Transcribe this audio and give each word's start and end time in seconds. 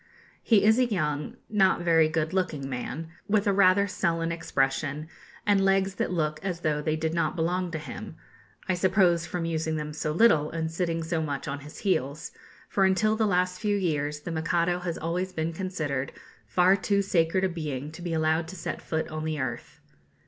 He 0.41 0.63
is 0.63 0.79
a 0.79 0.85
young, 0.87 1.37
not 1.47 1.81
very 1.81 2.09
good 2.09 2.33
looking 2.33 2.67
man, 2.67 3.09
with 3.27 3.45
rather 3.45 3.83
a 3.83 3.87
sullen 3.87 4.31
expression, 4.31 5.07
and 5.45 5.63
legs 5.63 5.93
that 5.93 6.11
look 6.11 6.39
as 6.43 6.61
though 6.61 6.81
they 6.81 6.95
did 6.95 7.13
not 7.13 7.35
belong 7.35 7.69
to 7.69 7.77
him 7.77 8.15
I 8.67 8.73
suppose 8.73 9.27
from 9.27 9.45
using 9.45 9.75
them 9.75 9.93
so 9.93 10.11
little, 10.11 10.49
and 10.49 10.71
sitting 10.71 11.03
so 11.03 11.21
much 11.21 11.47
on 11.47 11.59
his 11.59 11.77
heels; 11.85 12.31
for 12.67 12.83
until 12.83 13.15
the 13.15 13.27
last 13.27 13.59
few 13.59 13.77
years 13.77 14.21
the 14.21 14.31
Mikado 14.31 14.79
has 14.79 14.97
always 14.97 15.33
been 15.33 15.53
considered 15.53 16.13
far 16.47 16.75
too 16.75 17.03
sacred 17.03 17.43
a 17.43 17.49
being 17.49 17.91
to 17.91 18.01
be 18.01 18.11
allowed 18.13 18.47
to 18.47 18.55
set 18.55 18.81
foot 18.81 19.07
on 19.09 19.23
the 19.23 19.39
earth. 19.39 19.81